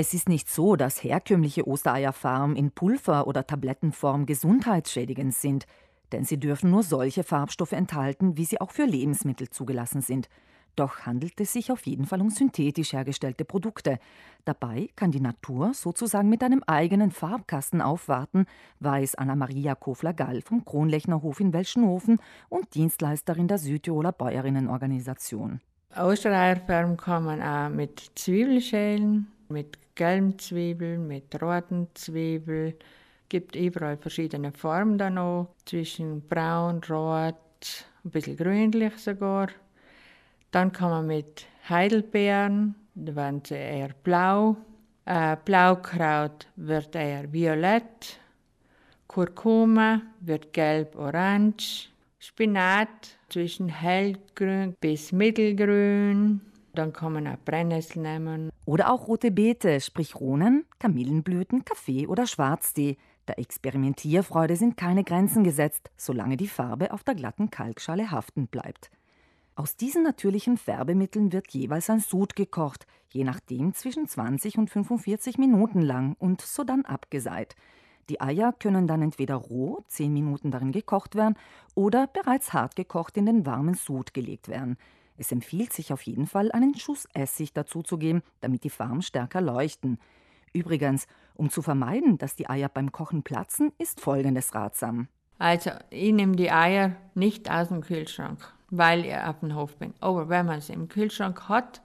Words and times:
Es 0.00 0.14
ist 0.14 0.30
nicht 0.30 0.48
so, 0.48 0.76
dass 0.76 1.04
herkömmliche 1.04 1.68
Ostereierfarben 1.68 2.56
in 2.56 2.70
Pulver- 2.70 3.26
oder 3.26 3.46
Tablettenform 3.46 4.24
gesundheitsschädigend 4.24 5.34
sind, 5.34 5.66
denn 6.10 6.24
sie 6.24 6.40
dürfen 6.40 6.70
nur 6.70 6.82
solche 6.82 7.22
Farbstoffe 7.22 7.72
enthalten, 7.72 8.38
wie 8.38 8.46
sie 8.46 8.62
auch 8.62 8.70
für 8.70 8.86
Lebensmittel 8.86 9.50
zugelassen 9.50 10.00
sind. 10.00 10.30
Doch 10.74 11.00
handelt 11.00 11.38
es 11.38 11.52
sich 11.52 11.70
auf 11.70 11.84
jeden 11.84 12.06
Fall 12.06 12.22
um 12.22 12.30
synthetisch 12.30 12.94
hergestellte 12.94 13.44
Produkte. 13.44 13.98
Dabei 14.46 14.88
kann 14.96 15.10
die 15.10 15.20
Natur 15.20 15.74
sozusagen 15.74 16.30
mit 16.30 16.42
einem 16.42 16.62
eigenen 16.66 17.10
Farbkasten 17.10 17.82
aufwarten, 17.82 18.46
weiß 18.78 19.16
Anna-Maria 19.16 19.74
Kofler-Gall 19.74 20.40
vom 20.40 20.64
Kronlechner 20.64 21.20
Hof 21.20 21.40
in 21.40 21.52
Welschenhofen 21.52 22.20
und 22.48 22.74
Dienstleisterin 22.74 23.48
der 23.48 23.58
Südtiroler 23.58 24.12
Bäuerinnenorganisation. 24.12 25.60
Ostereierfarben 25.94 26.96
man 27.22 27.42
auch 27.42 27.68
mit 27.68 28.12
Zwiebelschälen, 28.14 29.30
mit 29.50 29.78
gelben 29.94 30.38
Zwiebeln, 30.38 31.06
mit 31.06 31.40
roten 31.42 31.88
Zwiebeln. 31.94 32.74
gibt 33.28 33.54
überall 33.54 33.96
verschiedene 33.96 34.52
Farben 34.52 34.98
da 34.98 35.10
noch, 35.10 35.54
zwischen 35.64 36.22
braun, 36.22 36.80
rot, 36.88 37.36
ein 38.04 38.10
bisschen 38.10 38.36
grünlich 38.36 38.96
sogar. 38.98 39.48
Dann 40.50 40.72
kann 40.72 40.90
man 40.90 41.06
mit 41.06 41.46
Heidelbeeren, 41.68 42.74
da 42.94 43.14
werden 43.14 43.42
sie 43.44 43.54
eher 43.54 43.90
blau. 44.02 44.56
Äh, 45.04 45.36
Blaukraut 45.44 46.46
wird 46.56 46.94
eher 46.94 47.32
violett. 47.32 48.18
Kurkuma 49.06 50.02
wird 50.20 50.52
gelb-orange. 50.52 51.88
Spinat 52.18 53.16
zwischen 53.28 53.68
hellgrün 53.68 54.74
bis 54.80 55.10
mittelgrün. 55.10 56.40
Dann 56.74 56.92
kann 56.92 57.12
man 57.12 57.26
auch 57.26 57.38
Brennnessel 57.44 58.02
nehmen. 58.02 58.50
Oder 58.64 58.92
auch 58.92 59.08
rote 59.08 59.30
Beete, 59.30 59.80
sprich 59.80 60.16
Rohnen, 60.16 60.64
Kamillenblüten, 60.78 61.64
Kaffee 61.64 62.06
oder 62.06 62.26
Schwarztee. 62.26 62.96
Der 63.26 63.38
Experimentierfreude 63.38 64.56
sind 64.56 64.76
keine 64.76 65.04
Grenzen 65.04 65.44
gesetzt, 65.44 65.90
solange 65.96 66.36
die 66.36 66.48
Farbe 66.48 66.92
auf 66.92 67.04
der 67.04 67.14
glatten 67.14 67.50
Kalkschale 67.50 68.10
haften 68.10 68.46
bleibt. 68.46 68.90
Aus 69.56 69.76
diesen 69.76 70.04
natürlichen 70.04 70.56
Färbemitteln 70.56 71.32
wird 71.32 71.50
jeweils 71.50 71.90
ein 71.90 72.00
Sud 72.00 72.34
gekocht, 72.34 72.86
je 73.10 73.24
nachdem 73.24 73.74
zwischen 73.74 74.08
20 74.08 74.56
und 74.58 74.70
45 74.70 75.38
Minuten 75.38 75.82
lang 75.82 76.16
und 76.18 76.40
sodann 76.40 76.84
abgeseit. 76.84 77.56
Die 78.08 78.20
Eier 78.20 78.52
können 78.52 78.86
dann 78.86 79.02
entweder 79.02 79.36
roh 79.36 79.84
10 79.88 80.12
Minuten 80.12 80.50
darin 80.50 80.72
gekocht 80.72 81.14
werden 81.14 81.36
oder 81.74 82.06
bereits 82.06 82.52
hart 82.52 82.74
gekocht 82.74 83.16
in 83.16 83.26
den 83.26 83.46
warmen 83.46 83.74
Sud 83.74 84.14
gelegt 84.14 84.48
werden. 84.48 84.76
Es 85.20 85.30
empfiehlt 85.30 85.72
sich 85.72 85.92
auf 85.92 86.02
jeden 86.02 86.26
Fall, 86.26 86.50
einen 86.50 86.74
Schuss 86.74 87.06
Essig 87.14 87.52
dazuzugeben, 87.52 88.22
damit 88.40 88.64
die 88.64 88.70
Farben 88.70 89.02
stärker 89.02 89.40
leuchten. 89.40 89.98
Übrigens, 90.52 91.06
um 91.34 91.50
zu 91.50 91.62
vermeiden, 91.62 92.18
dass 92.18 92.34
die 92.34 92.48
Eier 92.50 92.68
beim 92.68 92.90
Kochen 92.90 93.22
platzen, 93.22 93.70
ist 93.78 94.00
folgendes 94.00 94.54
ratsam. 94.54 95.06
Also, 95.38 95.70
ich 95.90 96.12
nehme 96.12 96.34
die 96.34 96.50
Eier 96.50 96.96
nicht 97.14 97.48
aus 97.50 97.68
dem 97.68 97.82
Kühlschrank 97.82 98.52
weil 98.70 99.04
ich 99.04 99.16
auf 99.16 99.40
dem 99.40 99.54
Hof 99.54 99.76
bin. 99.76 99.94
Aber 100.00 100.28
wenn 100.28 100.46
man 100.46 100.60
sie 100.60 100.72
im 100.72 100.88
Kühlschrank 100.88 101.48
hat, 101.48 101.82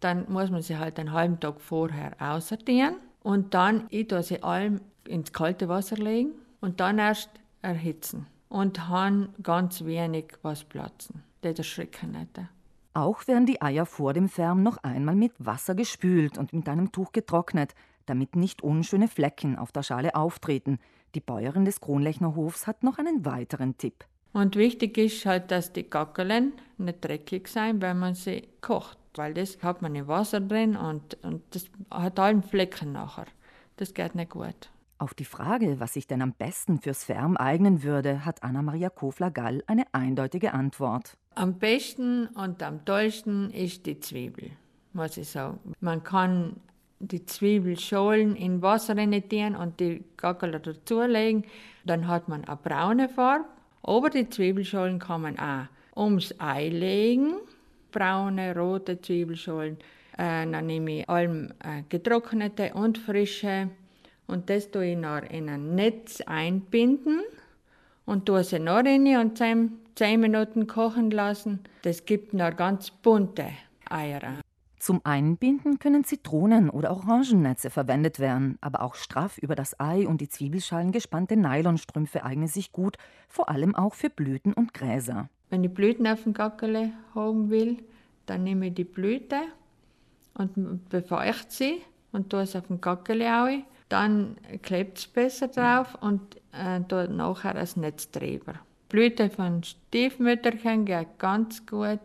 dann 0.00 0.30
muss 0.30 0.50
man 0.50 0.62
sie 0.62 0.78
halt 0.78 0.98
einen 0.98 1.12
halben 1.12 1.40
Tag 1.40 1.60
vorher 1.60 2.12
aussortieren 2.18 2.96
und 3.22 3.54
dann, 3.54 3.86
ich 3.90 4.08
tue 4.08 4.22
sie 4.22 4.42
allem 4.42 4.80
ins 5.06 5.32
kalte 5.32 5.68
Wasser 5.68 5.96
legen 5.96 6.32
und 6.60 6.80
dann 6.80 6.98
erst 6.98 7.30
erhitzen 7.62 8.26
und 8.48 8.88
haben 8.88 9.34
ganz 9.42 9.84
wenig 9.84 10.32
was 10.42 10.64
platzen. 10.64 11.22
Das 11.42 11.58
erschrecken 11.58 12.12
nicht. 12.12 12.38
Auch 13.00 13.26
werden 13.26 13.46
die 13.46 13.62
Eier 13.62 13.86
vor 13.86 14.12
dem 14.12 14.28
Färben 14.28 14.62
noch 14.62 14.76
einmal 14.82 15.14
mit 15.14 15.32
Wasser 15.38 15.74
gespült 15.74 16.36
und 16.36 16.52
mit 16.52 16.68
einem 16.68 16.92
Tuch 16.92 17.12
getrocknet, 17.12 17.74
damit 18.04 18.36
nicht 18.36 18.60
unschöne 18.60 19.08
Flecken 19.08 19.56
auf 19.56 19.72
der 19.72 19.82
Schale 19.82 20.14
auftreten. 20.14 20.78
Die 21.14 21.20
Bäuerin 21.20 21.64
des 21.64 21.80
Kronlechner 21.80 22.36
Hofs 22.36 22.66
hat 22.66 22.82
noch 22.82 22.98
einen 22.98 23.24
weiteren 23.24 23.78
Tipp. 23.78 24.04
Und 24.34 24.54
wichtig 24.54 24.98
ist 24.98 25.24
halt, 25.24 25.50
dass 25.50 25.72
die 25.72 25.88
Gackerlen 25.88 26.52
nicht 26.76 27.02
dreckig 27.02 27.48
sein, 27.48 27.80
wenn 27.80 27.98
man 27.98 28.14
sie 28.14 28.48
kocht, 28.60 28.98
weil 29.14 29.32
das 29.32 29.62
hat 29.62 29.80
man 29.80 29.94
im 29.94 30.06
Wasser 30.06 30.42
drin 30.42 30.76
und, 30.76 31.16
und 31.24 31.42
das 31.54 31.70
hat 31.90 32.18
allen 32.18 32.42
Flecken 32.42 32.92
nachher. 32.92 33.24
Das 33.76 33.94
geht 33.94 34.14
nicht 34.14 34.32
gut. 34.32 34.68
Auf 34.98 35.14
die 35.14 35.24
Frage, 35.24 35.80
was 35.80 35.94
sich 35.94 36.06
denn 36.06 36.20
am 36.20 36.34
besten 36.34 36.82
fürs 36.82 37.04
Färm 37.04 37.38
eignen 37.38 37.82
würde, 37.82 38.26
hat 38.26 38.42
Anna-Maria 38.42 38.90
Kofler-Gall 38.90 39.64
eine 39.66 39.84
eindeutige 39.92 40.52
Antwort. 40.52 41.16
Am 41.34 41.58
besten 41.58 42.26
und 42.28 42.62
am 42.62 42.84
tollsten 42.84 43.50
ist 43.50 43.86
die 43.86 44.00
Zwiebel, 44.00 44.50
muss 44.92 45.16
ich 45.16 45.28
sagen. 45.28 45.58
Man 45.80 46.02
kann 46.02 46.56
die 46.98 47.24
Zwiebelschalen 47.24 48.36
in 48.36 48.60
Wasser 48.60 48.96
rein 48.96 49.56
und 49.56 49.80
die 49.80 50.04
Gackerler 50.16 50.58
dazulegen. 50.58 51.44
Dann 51.84 52.06
hat 52.08 52.28
man 52.28 52.44
eine 52.44 52.56
braune 52.56 53.08
Farbe 53.08 53.46
aber 53.82 54.10
die 54.10 54.28
Zwiebelschalen 54.28 54.98
kann 54.98 55.22
man 55.22 55.38
auch 55.38 55.66
ums 55.96 56.34
Ei 56.38 56.68
legen, 56.68 57.34
braune, 57.90 58.54
rote 58.54 59.00
Zwiebelschalen. 59.00 59.78
Äh, 60.18 60.50
dann 60.50 60.66
nehme 60.66 61.00
ich 61.00 61.08
allem 61.08 61.52
äh, 61.64 61.82
getrocknete 61.88 62.74
und 62.74 62.98
frische 62.98 63.70
und 64.26 64.50
das 64.50 64.70
tue 64.70 64.92
ich 64.92 64.96
noch 64.96 65.22
in 65.30 65.48
ein 65.48 65.74
Netz 65.74 66.20
einbinden 66.20 67.22
und 68.10 68.26
tue 68.26 68.42
sie 68.42 68.58
noch 68.58 68.84
rein 68.84 69.06
und 69.18 69.38
10, 69.38 69.70
10 69.94 70.18
Minuten 70.18 70.66
kochen 70.66 71.12
lassen. 71.12 71.60
Das 71.82 72.04
gibt 72.06 72.34
noch 72.34 72.56
ganz 72.56 72.90
bunte 72.90 73.46
Eier. 73.88 74.20
Zum 74.80 75.00
Einbinden 75.04 75.78
können 75.78 76.02
Zitronen- 76.02 76.70
oder 76.70 76.90
Orangennetze 76.90 77.70
verwendet 77.70 78.18
werden, 78.18 78.58
aber 78.60 78.82
auch 78.82 78.96
straff 78.96 79.38
über 79.38 79.54
das 79.54 79.78
Ei 79.78 80.08
und 80.08 80.20
die 80.20 80.28
Zwiebelschalen 80.28 80.90
gespannte 80.90 81.36
Nylonstrümpfe 81.36 82.24
eignen 82.24 82.48
sich 82.48 82.72
gut, 82.72 82.96
vor 83.28 83.48
allem 83.48 83.76
auch 83.76 83.94
für 83.94 84.10
Blüten 84.10 84.54
und 84.54 84.74
Gräser. 84.74 85.28
Wenn 85.48 85.62
ich 85.62 85.72
Blüten 85.72 86.08
auf 86.08 86.24
dem 86.24 86.32
Gackerle 86.32 86.90
haben 87.14 87.48
will, 87.48 87.76
dann 88.26 88.42
nehme 88.42 88.68
ich 88.68 88.74
die 88.74 88.84
Blüte 88.84 89.36
und 90.34 90.88
befeuchte 90.88 91.46
sie 91.48 91.82
und 92.10 92.30
tue 92.30 92.40
es 92.40 92.56
auf 92.56 92.66
dem 92.66 92.80
Gackerle. 92.80 93.62
Dann 93.88 94.36
klebt 94.62 94.98
es 94.98 95.06
besser 95.06 95.48
drauf 95.48 95.96
und 96.00 96.39
äh, 96.52 96.80
tue 96.80 97.08
nachher 97.08 97.54
das 97.54 97.76
Netz 97.76 98.10
drüber. 98.10 98.54
Blüte 98.88 99.30
von 99.30 99.62
Stiefmütterchen 99.62 100.84
geht 100.84 101.18
ganz 101.18 101.64
gut 101.64 102.00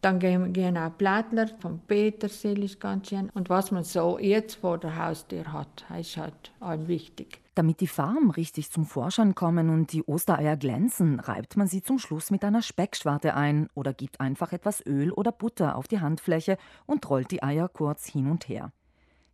dann 0.00 0.18
gehen 0.18 0.78
auch 0.78 0.90
Blättler 0.90 1.48
vom 1.60 1.80
Petersil 1.80 2.64
ist 2.64 2.80
ganz 2.80 3.08
schön. 3.08 3.28
Und 3.34 3.50
was 3.50 3.70
man 3.70 3.84
so 3.84 4.18
jetzt 4.18 4.56
vor 4.56 4.78
der 4.78 4.96
Haustür 4.96 5.52
hat, 5.52 5.84
ist 5.98 6.16
halt 6.16 6.52
allem 6.60 6.88
wichtig. 6.88 7.40
Damit 7.54 7.80
die 7.80 7.86
Farben 7.86 8.30
richtig 8.30 8.70
zum 8.70 8.86
Vorschein 8.86 9.34
kommen 9.34 9.68
und 9.68 9.92
die 9.92 10.02
Ostereier 10.04 10.56
glänzen, 10.56 11.20
reibt 11.20 11.58
man 11.58 11.66
sie 11.66 11.82
zum 11.82 11.98
Schluss 11.98 12.30
mit 12.30 12.44
einer 12.44 12.62
Speckschwarte 12.62 13.34
ein 13.34 13.68
oder 13.74 13.92
gibt 13.92 14.20
einfach 14.20 14.52
etwas 14.52 14.84
Öl 14.86 15.12
oder 15.12 15.32
Butter 15.32 15.76
auf 15.76 15.86
die 15.86 16.00
Handfläche 16.00 16.56
und 16.86 17.08
rollt 17.10 17.30
die 17.30 17.42
Eier 17.42 17.68
kurz 17.68 18.06
hin 18.06 18.30
und 18.30 18.48
her. 18.48 18.72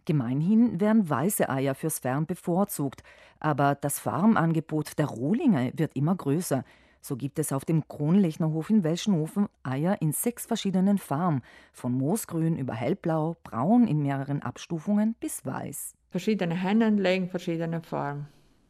Gemeinhin 0.06 0.80
werden 0.80 1.10
weiße 1.10 1.48
Eier 1.50 1.74
fürs 1.74 1.98
Färben 1.98 2.26
bevorzugt, 2.26 3.02
aber 3.38 3.74
das 3.74 3.98
Farmangebot 3.98 4.98
der 4.98 5.06
Rohlinge 5.06 5.72
wird 5.76 5.94
immer 5.94 6.14
größer. 6.14 6.64
So 7.02 7.16
gibt 7.16 7.38
es 7.38 7.52
auf 7.52 7.64
dem 7.64 7.86
Kronlechnerhof 7.86 8.70
in 8.70 8.82
Welschenhofen 8.82 9.48
Eier 9.62 10.00
in 10.00 10.12
sechs 10.12 10.46
verschiedenen 10.46 10.98
Farben, 10.98 11.42
von 11.72 11.92
moosgrün 11.92 12.56
über 12.56 12.74
hellblau, 12.74 13.36
braun 13.44 13.86
in 13.86 14.02
mehreren 14.02 14.42
Abstufungen 14.42 15.14
bis 15.20 15.44
weiß. 15.44 15.94
Verschiedene 16.10 16.54
Hennen 16.54 16.98
legen 16.98 17.28
verschiedene 17.28 17.82
Farben. 17.82 18.28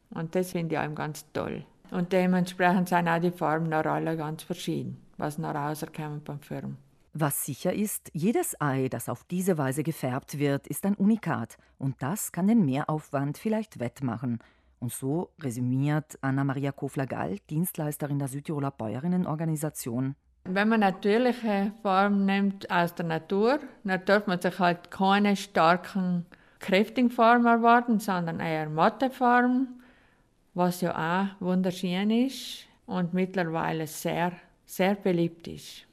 Und 0.09 0.35
das 0.35 0.51
finde 0.51 0.75
ich 0.75 0.79
einem 0.79 0.95
ganz 0.95 1.25
toll. 1.33 1.65
Und 1.91 2.11
dementsprechend 2.13 2.89
sind 2.89 3.07
auch 3.07 3.19
die 3.19 3.31
Farben 3.31 3.69
noch 3.69 3.85
alle 3.85 4.17
ganz 4.17 4.43
verschieden, 4.43 5.01
was 5.17 5.37
noch 5.37 5.55
rauskommt 5.55 6.25
beim 6.25 6.39
Firmen. 6.41 6.77
Was 7.19 7.45
sicher 7.45 7.73
ist, 7.73 8.11
jedes 8.13 8.61
Ei, 8.61 8.89
das 8.89 9.09
auf 9.09 9.23
diese 9.23 9.57
Weise 9.57 9.81
gefärbt 9.81 10.37
wird, 10.37 10.67
ist 10.67 10.85
ein 10.85 10.93
Unikat. 10.93 11.57
Und 11.79 11.95
das 12.03 12.31
kann 12.31 12.45
den 12.45 12.63
Mehraufwand 12.63 13.39
vielleicht 13.39 13.79
wettmachen. 13.79 14.37
Und 14.79 14.91
so 14.91 15.31
resümiert 15.41 16.19
Anna-Maria 16.21 16.71
Kofler-Gall, 16.71 17.39
Dienstleisterin 17.49 18.19
der 18.19 18.27
Südtiroler 18.27 18.69
Bäuerinnenorganisation. 18.69 20.13
Wenn 20.43 20.69
man 20.69 20.81
natürliche 20.81 21.71
Form 21.81 22.27
nimmt 22.27 22.69
aus 22.69 22.93
der 22.93 23.07
Natur, 23.07 23.61
dann 23.83 24.05
darf 24.05 24.27
man 24.27 24.39
sich 24.39 24.59
halt 24.59 24.91
keine 24.91 25.35
starken, 25.35 26.27
kräftigen 26.59 27.09
Form 27.09 27.47
erwarten, 27.47 27.99
sondern 27.99 28.39
eher 28.39 28.69
matte 28.69 29.09
Form, 29.09 29.79
was 30.53 30.81
ja 30.81 30.93
auch 30.93 31.41
wunderschön 31.41 32.11
ist 32.11 32.67
und 32.85 33.15
mittlerweile 33.15 33.87
sehr, 33.87 34.33
sehr 34.67 34.93
beliebt 34.93 35.47
ist. 35.47 35.86